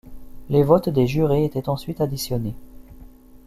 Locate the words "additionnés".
2.01-2.55